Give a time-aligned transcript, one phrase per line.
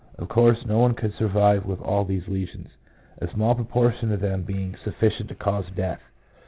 [0.17, 2.69] Of course no one could survive with all these lesions,
[3.21, 6.01] a small proportion of them being sufficient to cause death.